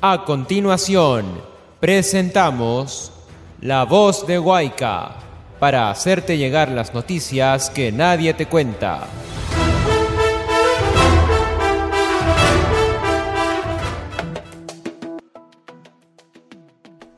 A 0.00 0.24
continuación, 0.24 1.26
presentamos 1.80 3.10
La 3.60 3.84
Voz 3.84 4.24
de 4.28 4.38
Huayca 4.38 5.16
para 5.58 5.90
hacerte 5.90 6.38
llegar 6.38 6.68
las 6.68 6.94
noticias 6.94 7.68
que 7.68 7.90
nadie 7.90 8.32
te 8.32 8.46
cuenta. 8.46 9.08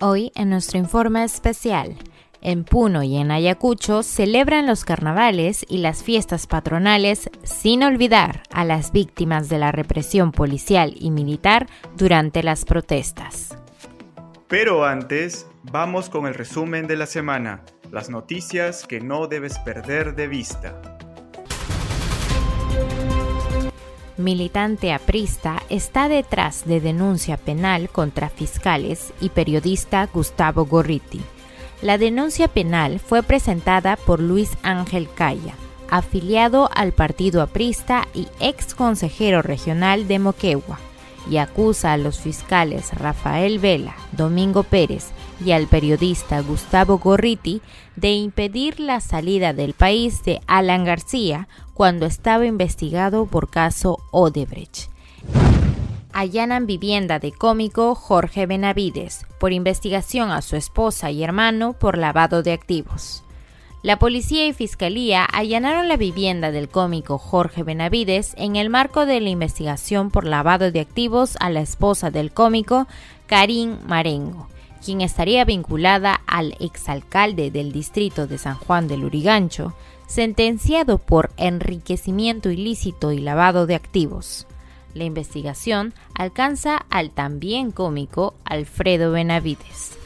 Hoy 0.00 0.32
en 0.34 0.48
nuestro 0.48 0.78
informe 0.78 1.22
especial, 1.24 1.96
en 2.42 2.64
Puno 2.64 3.02
y 3.02 3.16
en 3.16 3.30
Ayacucho 3.30 4.02
celebran 4.02 4.66
los 4.66 4.84
carnavales 4.84 5.64
y 5.68 5.78
las 5.78 6.02
fiestas 6.02 6.46
patronales 6.46 7.30
sin 7.42 7.82
olvidar 7.82 8.42
a 8.50 8.64
las 8.64 8.92
víctimas 8.92 9.48
de 9.48 9.58
la 9.58 9.72
represión 9.72 10.32
policial 10.32 10.94
y 10.98 11.10
militar 11.10 11.66
durante 11.96 12.42
las 12.42 12.64
protestas. 12.64 13.56
Pero 14.48 14.84
antes, 14.84 15.46
vamos 15.62 16.08
con 16.08 16.26
el 16.26 16.34
resumen 16.34 16.86
de 16.86 16.96
la 16.96 17.06
semana, 17.06 17.62
las 17.90 18.10
noticias 18.10 18.86
que 18.86 19.00
no 19.00 19.26
debes 19.26 19.58
perder 19.60 20.14
de 20.14 20.26
vista. 20.26 20.98
militante 24.20 24.92
aprista, 24.92 25.62
está 25.68 26.08
detrás 26.08 26.64
de 26.66 26.80
denuncia 26.80 27.36
penal 27.36 27.88
contra 27.88 28.28
fiscales 28.28 29.12
y 29.20 29.30
periodista 29.30 30.06
Gustavo 30.12 30.66
Gorriti. 30.66 31.20
La 31.82 31.96
denuncia 31.96 32.48
penal 32.48 33.00
fue 33.00 33.22
presentada 33.22 33.96
por 33.96 34.20
Luis 34.20 34.50
Ángel 34.62 35.08
Calla, 35.14 35.54
afiliado 35.90 36.68
al 36.74 36.92
partido 36.92 37.40
aprista 37.40 38.06
y 38.12 38.28
ex 38.38 38.74
consejero 38.74 39.40
regional 39.40 40.06
de 40.06 40.18
Moquegua, 40.18 40.78
y 41.30 41.38
acusa 41.38 41.92
a 41.92 41.96
los 41.96 42.20
fiscales 42.20 42.92
Rafael 42.92 43.58
Vela, 43.58 43.96
Domingo 44.12 44.62
Pérez 44.62 45.06
y 45.44 45.52
al 45.52 45.68
periodista 45.68 46.40
Gustavo 46.40 46.98
Gorriti 46.98 47.62
de 47.96 48.12
impedir 48.12 48.78
la 48.78 49.00
salida 49.00 49.54
del 49.54 49.72
país 49.72 50.22
de 50.22 50.40
Alan 50.46 50.84
García 50.84 51.48
cuando 51.72 52.04
estaba 52.04 52.44
investigado 52.44 53.24
por 53.24 53.48
caso 53.48 53.98
Odebrecht. 54.10 54.90
Allanan 56.12 56.66
vivienda 56.66 57.20
de 57.20 57.30
cómico 57.30 57.94
Jorge 57.94 58.46
Benavides 58.46 59.26
por 59.38 59.52
investigación 59.52 60.30
a 60.32 60.42
su 60.42 60.56
esposa 60.56 61.10
y 61.10 61.22
hermano 61.22 61.72
por 61.72 61.96
lavado 61.96 62.42
de 62.42 62.52
activos. 62.52 63.22
La 63.82 63.98
policía 63.98 64.46
y 64.46 64.52
fiscalía 64.52 65.24
allanaron 65.32 65.88
la 65.88 65.96
vivienda 65.96 66.50
del 66.50 66.68
cómico 66.68 67.16
Jorge 67.16 67.62
Benavides 67.62 68.34
en 68.36 68.56
el 68.56 68.68
marco 68.68 69.06
de 69.06 69.20
la 69.20 69.30
investigación 69.30 70.10
por 70.10 70.26
lavado 70.26 70.70
de 70.70 70.80
activos 70.80 71.36
a 71.40 71.48
la 71.48 71.60
esposa 71.60 72.10
del 72.10 72.32
cómico, 72.32 72.88
Karim 73.26 73.78
Marengo, 73.86 74.48
quien 74.84 75.00
estaría 75.00 75.44
vinculada 75.44 76.20
al 76.26 76.56
exalcalde 76.60 77.50
del 77.50 77.72
distrito 77.72 78.26
de 78.26 78.36
San 78.36 78.56
Juan 78.56 78.88
del 78.88 79.04
Urigancho, 79.04 79.74
sentenciado 80.08 80.98
por 80.98 81.30
enriquecimiento 81.36 82.50
ilícito 82.50 83.12
y 83.12 83.20
lavado 83.20 83.66
de 83.66 83.76
activos. 83.76 84.46
La 84.94 85.04
investigación 85.04 85.94
alcanza 86.14 86.76
al 86.90 87.10
también 87.10 87.70
cómico 87.70 88.34
Alfredo 88.44 89.12
Benavides. 89.12 89.96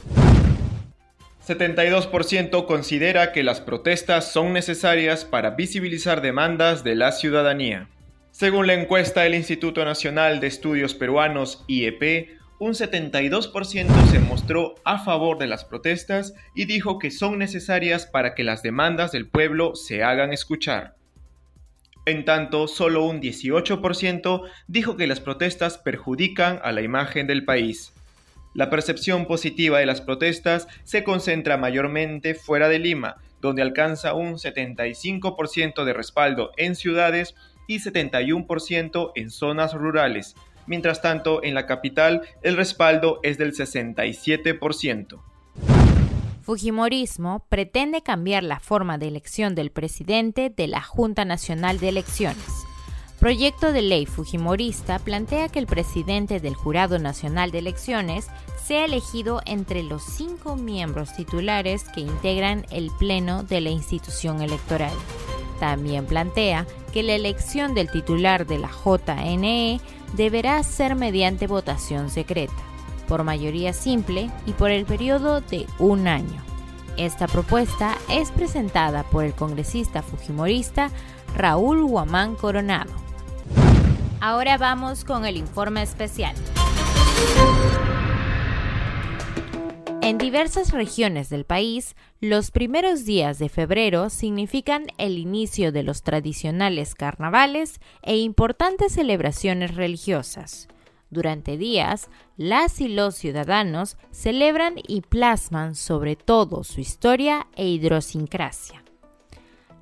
72% 1.47 2.67
considera 2.67 3.33
que 3.33 3.43
las 3.43 3.61
protestas 3.61 4.33
son 4.33 4.53
necesarias 4.53 5.25
para 5.25 5.51
visibilizar 5.51 6.23
demandas 6.23 6.85
de 6.85 6.95
la 6.95 7.13
ciudadanía. 7.13 7.89
Según 8.31 8.67
la 8.67 8.75
encuesta 8.75 9.23
del 9.23 9.35
Instituto 9.35 9.85
Nacional 9.85 10.41
de 10.41 10.47
Estudios 10.47 10.95
Peruanos, 10.95 11.65
IEP, 11.69 12.31
un 12.59 12.73
72% 12.73 14.11
se 14.11 14.19
mostró 14.21 14.77
a 14.85 14.99
favor 14.99 15.39
de 15.39 15.47
las 15.47 15.65
protestas 15.65 16.35
y 16.55 16.65
dijo 16.65 16.99
que 16.99 17.11
son 17.11 17.39
necesarias 17.39 18.07
para 18.07 18.35
que 18.35 18.43
las 18.43 18.63
demandas 18.63 19.13
del 19.13 19.29
pueblo 19.29 19.75
se 19.75 20.03
hagan 20.03 20.33
escuchar. 20.33 20.97
En 22.07 22.25
tanto, 22.25 22.69
solo 22.69 23.05
un 23.05 23.21
18% 23.21 24.43
dijo 24.69 24.97
que 24.97 25.07
las 25.07 25.21
protestas 25.21 25.79
perjudican 25.79 26.61
a 26.63 26.73
la 26.73 26.83
imagen 26.83 27.27
del 27.27 27.45
país. 27.45 27.93
La 28.55 28.71
percepción 28.71 29.27
positiva 29.27 29.79
de 29.79 29.87
las 29.87 30.01
protestas 30.01 30.69
se 30.85 31.03
concentra 31.03 31.57
mayormente 31.57 32.35
fuera 32.35 32.69
de 32.69 32.79
Lima, 32.79 33.17
donde 33.41 33.63
alcanza 33.63 34.15
un 34.15 34.35
75% 34.35 35.85
de 35.85 35.93
respaldo 35.93 36.53
en 36.57 36.77
ciudades 36.77 37.35
y 37.67 37.81
71% 37.81 39.13
en 39.15 39.31
zonas 39.31 39.75
rurales, 39.75 40.35
Mientras 40.67 41.03
tanto, 41.03 41.43
en 41.43 41.55
la 41.55 41.67
capital 41.67 42.23
el 42.43 42.57
respaldo 42.57 43.21
es 43.23 43.39
del 43.39 43.53
67%. 43.53 45.21
Fujimorismo 46.45 47.47
pretende 47.49 48.03
cambiar 48.03 48.45
la 48.45 48.61
forma 48.61 48.99
de 48.99 49.09
elección 49.09 49.55
del 49.55 49.71
presidente 49.71 50.51
de 50.51 50.67
la 50.69 50.83
Junta 50.83 51.25
Nacional 51.25 51.81
de 51.81 51.89
Elecciones. 51.89 52.45
Proyecto 53.19 53.73
de 53.73 53.81
ley 53.81 54.05
Fujimorista 54.05 54.99
plantea 54.99 55.49
que 55.49 55.59
el 55.59 55.67
presidente 55.67 56.41
del 56.41 56.55
Jurado 56.55 56.99
Nacional 56.99 57.51
de 57.51 57.61
Elecciones 57.61 58.27
sea 58.63 58.85
elegido 58.85 59.41
entre 59.47 59.83
los 59.83 60.03
cinco 60.03 60.57
miembros 60.57 61.15
titulares 61.17 61.85
que 61.85 62.03
integran 62.03 62.67
el 62.71 62.91
Pleno 62.99 63.43
de 63.43 63.63
la 63.63 63.71
institución 63.71 64.43
electoral. 64.43 64.93
También 65.61 66.05
plantea 66.05 66.67
que 66.93 67.03
la 67.03 67.15
elección 67.15 67.73
del 67.73 67.91
titular 67.91 68.47
de 68.47 68.59
la 68.59 68.69
JNE 68.69 69.81
deberá 70.13 70.63
ser 70.63 70.95
mediante 70.95 71.47
votación 71.47 72.11
secreta, 72.11 72.53
por 73.09 73.25
mayoría 73.25 73.73
simple 73.73 74.31
y 74.47 74.53
por 74.53 74.71
el 74.71 74.85
periodo 74.85 75.41
de 75.41 75.67
un 75.79 76.09
año. 76.09 76.43
Esta 76.97 77.27
propuesta 77.27 77.97
es 78.09 78.31
presentada 78.31 79.03
por 79.05 79.25
el 79.25 79.35
congresista 79.35 80.03
fujimorista 80.03 80.91
Raúl 81.37 81.85
Guamán 81.85 82.37
Coronado. 82.37 82.93
Ahora 84.21 84.57
vamos 84.57 85.05
con 85.05 85.27
el 85.27 85.37
informe 85.37 85.83
especial. 85.83 86.35
En 90.01 90.19
diversas 90.19 90.71
regiones 90.73 91.31
del 91.31 91.45
país, 91.45 91.97
los 92.21 92.51
primeros 92.51 93.07
días 93.07 93.39
de 93.39 93.49
febrero 93.49 94.11
significan 94.11 94.87
el 94.99 95.19
inicio 95.19 95.73
de 95.73 95.83
los 95.83 96.03
tradicionales 96.03 96.95
carnavales 96.95 97.81
e 98.03 98.19
importantes 98.19 98.93
celebraciones 98.93 99.75
religiosas. 99.75 100.69
Durante 101.15 101.57
días, 101.57 102.11
las 102.37 102.81
y 102.81 102.89
los 102.89 103.15
ciudadanos 103.15 103.97
celebran 104.11 104.75
y 104.85 105.01
plasman 105.03 105.77
sobre 105.77 106.17
todo 106.17 106.65
su 106.65 106.81
historia 106.81 107.47
e 107.55 107.69
idiosincrasia. 107.69 108.83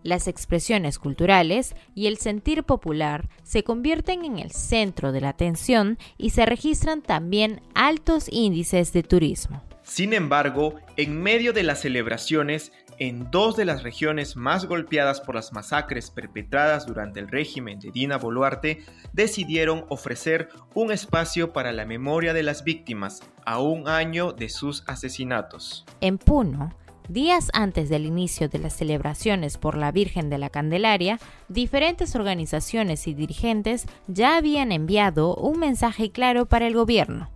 Las 0.03 0.29
expresiones 0.29 0.99
culturales 0.99 1.75
y 1.95 2.07
el 2.07 2.19
sentir 2.19 2.65
popular 2.65 3.31
se 3.45 3.65
convierten 3.65 4.27
en 4.27 4.39
el 4.39 4.51
centro 4.51 5.11
de 5.11 5.23
la 5.23 5.31
atención 5.31 5.97
y 6.19 6.31
se 6.31 6.45
registran 6.45 7.01
también 7.01 7.63
altos 7.75 8.27
índices 8.31 8.93
de 8.93 9.03
turismo. 9.03 9.63
Sin 9.95 10.15
embargo, 10.15 10.77
en 10.97 11.23
medio 11.23 11.53
de 11.53 11.63
las 11.63 11.83
celebraciones, 11.83 12.73
en 12.99 13.31
dos 13.31 13.57
de 13.57 13.67
las 13.67 13.83
regiones 13.83 14.37
más 14.37 14.65
golpeadas 14.65 15.21
por 15.21 15.35
las 15.35 15.53
masacres 15.53 16.11
perpetradas 16.11 16.87
durante 16.87 17.21
el 17.21 17.29
régimen 17.29 17.79
de 17.79 17.91
Dina 17.91 18.17
Boluarte, 18.17 18.87
decidieron 19.13 19.85
ofrecer 19.91 20.49
un 20.73 20.93
espacio 20.93 21.53
para 21.53 21.73
la 21.73 21.85
memoria 21.85 22.33
de 22.33 22.43
las 22.43 22.65
víctimas 22.65 23.21
a 23.45 23.61
un 23.61 23.87
año 23.87 24.33
de 24.33 24.49
sus 24.49 24.83
asesinatos. 24.87 25.85
En 26.01 26.17
Puno, 26.17 26.75
Días 27.11 27.51
antes 27.53 27.91
del 27.91 28.07
inicio 28.07 28.49
de 28.49 28.61
las 28.61 28.73
celebraciones 28.73 29.59
por 29.59 29.77
la 29.77 29.93
Virgen 29.93 30.31
de 30.31 30.39
la 30.39 30.49
Candelaria, 30.49 31.19
diferentes 31.49 32.15
organizaciones 32.15 33.07
y 33.09 33.13
dirigentes 33.13 33.85
ya 34.07 34.39
habían 34.39 34.73
enviado 34.73 35.35
un 35.35 35.59
mensaje 35.59 36.13
claro 36.13 36.47
para 36.47 36.67
el 36.67 36.73
gobierno 36.73 37.29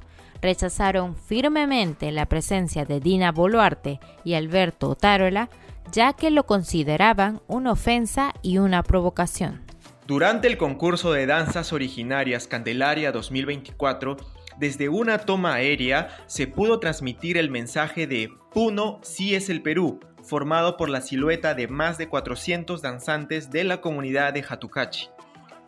rechazaron 0.47 1.17
firmemente 1.17 2.13
la 2.13 2.27
presencia 2.27 2.85
de 2.85 3.01
Dina 3.01 3.33
Boluarte 3.33 3.99
y 4.23 4.35
Alberto 4.35 4.91
Otárola, 4.91 5.49
ya 5.91 6.13
que 6.13 6.31
lo 6.31 6.47
consideraban 6.47 7.41
una 7.49 7.73
ofensa 7.73 8.33
y 8.43 8.59
una 8.59 8.85
provocación. 8.85 9.65
Durante 10.07 10.47
el 10.47 10.57
concurso 10.57 11.13
de 11.13 11.27
danzas 11.27 11.73
originarias 11.73 12.47
Candelaria 12.47 13.11
2024, 13.11 14.19
desde 14.57 14.89
una 14.89 15.19
toma 15.19 15.55
aérea 15.55 16.17
se 16.29 16.47
pudo 16.47 16.79
transmitir 16.79 17.37
el 17.39 17.51
mensaje 17.51 18.07
de 18.07 18.31
Puno 18.53 19.01
sí 19.03 19.35
es 19.35 19.51
el 19.51 19.63
Perú, 19.63 19.99
formado 20.23 20.77
por 20.77 20.89
la 20.89 21.01
silueta 21.01 21.55
de 21.55 21.67
más 21.67 21.99
de 21.99 22.09
400 22.09 22.83
danzantes 22.83 23.51
de 23.51 23.65
la 23.65 23.81
comunidad 23.81 24.33
de 24.33 24.45
Jatucachi. 24.45 25.09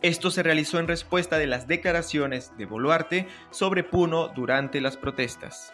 Esto 0.01 0.31
se 0.31 0.43
realizó 0.43 0.79
en 0.79 0.87
respuesta 0.87 1.37
de 1.37 1.47
las 1.47 1.67
declaraciones 1.67 2.53
de 2.57 2.65
Boluarte 2.65 3.27
sobre 3.51 3.83
Puno 3.83 4.29
durante 4.29 4.79
las 4.79 4.95
protestas. 4.95 5.73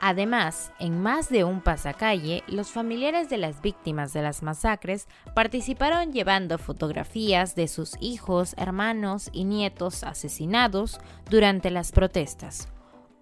Además, 0.00 0.72
en 0.78 1.00
más 1.02 1.28
de 1.28 1.42
un 1.42 1.60
pasacalle, 1.60 2.44
los 2.46 2.70
familiares 2.70 3.28
de 3.30 3.38
las 3.38 3.62
víctimas 3.62 4.12
de 4.12 4.22
las 4.22 4.42
masacres 4.42 5.08
participaron 5.34 6.12
llevando 6.12 6.58
fotografías 6.58 7.56
de 7.56 7.66
sus 7.66 7.96
hijos, 8.00 8.54
hermanos 8.58 9.30
y 9.32 9.44
nietos 9.44 10.04
asesinados 10.04 11.00
durante 11.28 11.70
las 11.70 11.90
protestas. 11.90 12.68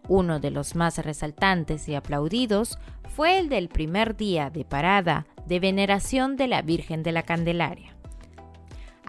Uno 0.09 0.39
de 0.41 0.51
los 0.51 0.75
más 0.75 0.99
resaltantes 0.99 1.89
y 1.89 1.95
aplaudidos 1.95 2.79
fue 3.15 3.39
el 3.39 3.49
del 3.49 3.69
primer 3.69 4.17
día 4.17 4.51
de 4.51 4.65
parada 4.65 5.27
de 5.47 5.61
veneración 5.61 6.37
de 6.37 6.49
la 6.49 6.61
Virgen 6.63 7.03
de 7.03 7.13
la 7.13 7.23
Candelaria. 7.23 7.97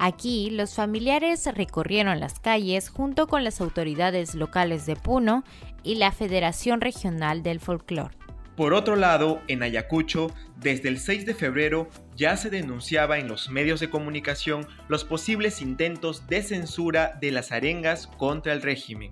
Aquí 0.06 0.50
los 0.50 0.76
familiares 0.76 1.46
recorrieron 1.56 2.20
las 2.20 2.38
calles 2.38 2.90
junto 2.90 3.28
con 3.28 3.46
las 3.46 3.62
autoridades 3.62 4.36
locales 4.36 4.86
de 4.86 4.98
Puno 4.98 5.46
y 5.82 5.96
la 5.96 6.12
Federación 6.12 6.82
Regional 6.82 7.42
del 7.42 7.62
Folclore. 7.62 8.14
Por 8.58 8.74
otro 8.74 8.98
lado, 8.98 9.42
en 9.48 9.64
Ayacucho, 9.64 10.28
desde 10.58 10.90
el 10.90 11.00
6 11.00 11.26
de 11.26 11.34
febrero 11.34 11.88
ya 12.18 12.36
se 12.36 12.50
denunciaba 12.50 13.18
en 13.18 13.30
los 13.30 13.50
medios 13.50 13.80
de 13.80 13.90
comunicación 13.90 14.68
los 14.90 15.06
posibles 15.06 15.62
intentos 15.62 16.28
de 16.28 16.44
censura 16.44 17.18
de 17.22 17.32
las 17.32 17.54
arengas 17.54 18.08
contra 18.08 18.52
el 18.52 18.62
régimen. 18.62 19.12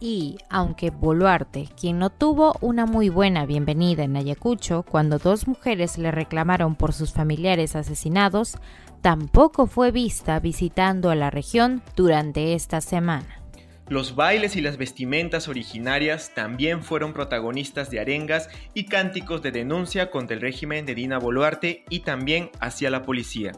Y, 0.00 0.38
aunque 0.48 0.90
Boluarte, 0.90 1.68
quien 1.78 1.98
no 1.98 2.10
tuvo 2.10 2.56
una 2.60 2.86
muy 2.86 3.08
buena 3.08 3.46
bienvenida 3.46 4.04
en 4.04 4.16
Ayacucho 4.16 4.84
cuando 4.88 5.18
dos 5.18 5.48
mujeres 5.48 5.98
le 5.98 6.12
reclamaron 6.12 6.76
por 6.76 6.92
sus 6.92 7.12
familiares 7.12 7.74
asesinados, 7.74 8.56
tampoco 9.00 9.66
fue 9.66 9.90
vista 9.90 10.38
visitando 10.38 11.10
a 11.10 11.16
la 11.16 11.30
región 11.30 11.82
durante 11.96 12.54
esta 12.54 12.80
semana. 12.80 13.42
Los 13.88 14.14
bailes 14.14 14.54
y 14.54 14.60
las 14.60 14.76
vestimentas 14.76 15.48
originarias 15.48 16.32
también 16.34 16.82
fueron 16.82 17.14
protagonistas 17.14 17.90
de 17.90 18.00
arengas 18.00 18.50
y 18.74 18.84
cánticos 18.84 19.42
de 19.42 19.50
denuncia 19.50 20.10
contra 20.10 20.36
el 20.36 20.42
régimen 20.42 20.84
de 20.84 20.94
Dina 20.94 21.18
Boluarte 21.18 21.84
y 21.88 22.00
también 22.00 22.50
hacia 22.60 22.90
la 22.90 23.02
policía. 23.02 23.52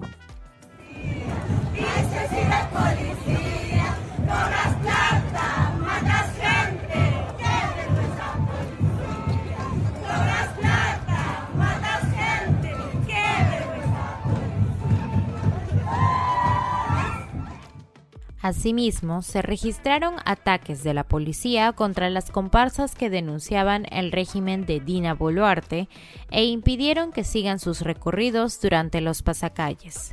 Asimismo, 18.50 19.22
se 19.22 19.42
registraron 19.42 20.16
ataques 20.24 20.82
de 20.82 20.92
la 20.92 21.04
policía 21.04 21.72
contra 21.72 22.10
las 22.10 22.32
comparsas 22.32 22.96
que 22.96 23.08
denunciaban 23.08 23.86
el 23.92 24.10
régimen 24.10 24.66
de 24.66 24.80
Dina 24.80 25.14
Boluarte 25.14 25.88
e 26.32 26.46
impidieron 26.46 27.12
que 27.12 27.22
sigan 27.22 27.60
sus 27.60 27.82
recorridos 27.82 28.60
durante 28.60 29.00
los 29.00 29.22
pasacalles. 29.22 30.10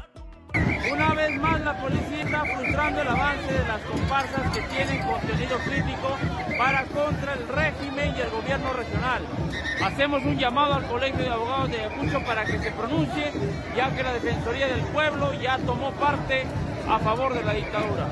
Una 0.54 1.16
vez 1.16 1.36
más 1.42 1.62
la 1.62 1.82
policía 1.82 2.22
está 2.22 2.46
frustrando 2.46 3.02
el 3.02 3.08
avance 3.08 3.52
de 3.52 3.68
las 3.68 3.82
comparsas 3.82 4.56
que 4.56 4.62
tienen 4.62 5.04
contenido 5.08 5.58
crítico 5.66 6.18
para 6.60 6.84
contra 6.86 7.34
el 7.34 7.48
régimen 7.48 8.14
y 8.16 8.22
el 8.22 8.30
gobierno 8.30 8.72
regional. 8.74 9.24
Hacemos 9.84 10.24
un 10.24 10.38
llamado 10.38 10.76
al 10.76 10.86
Colegio 10.86 11.24
de 11.24 11.30
Abogados 11.30 11.72
de 11.72 11.80
Ayacucho 11.80 12.24
para 12.24 12.46
que 12.46 12.60
se 12.60 12.70
pronuncie, 12.70 13.32
ya 13.76 13.90
que 13.96 14.04
la 14.04 14.14
Defensoría 14.14 14.68
del 14.68 14.82
Pueblo 14.94 15.34
ya 15.42 15.58
tomó 15.58 15.90
parte 15.94 16.46
a 16.88 17.00
favor 17.00 17.34
de 17.34 17.44
la 17.44 17.54
dictadura. 17.54 18.10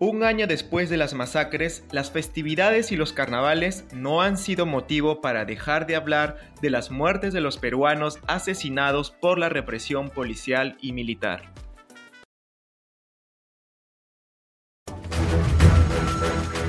Un 0.00 0.22
año 0.22 0.46
después 0.46 0.90
de 0.90 0.96
las 0.96 1.14
masacres, 1.14 1.84
las 1.90 2.10
festividades 2.10 2.92
y 2.92 2.96
los 2.96 3.12
carnavales 3.12 3.84
no 3.92 4.22
han 4.22 4.36
sido 4.36 4.66
motivo 4.66 5.20
para 5.20 5.44
dejar 5.44 5.86
de 5.86 5.96
hablar 5.96 6.36
de 6.60 6.70
las 6.70 6.90
muertes 6.90 7.32
de 7.32 7.40
los 7.40 7.58
peruanos 7.58 8.18
asesinados 8.26 9.10
por 9.10 9.38
la 9.38 9.48
represión 9.48 10.10
policial 10.10 10.76
y 10.80 10.92
militar. 10.92 11.52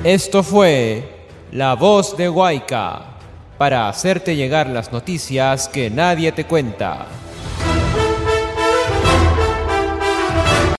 Esto 0.04 0.44
fue 0.44 1.26
La 1.50 1.74
Voz 1.74 2.16
de 2.16 2.28
Huayca, 2.28 3.16
para 3.58 3.88
hacerte 3.88 4.36
llegar 4.36 4.68
las 4.68 4.92
noticias 4.92 5.68
que 5.68 5.90
nadie 5.90 6.30
te 6.30 6.44
cuenta. 6.44 7.06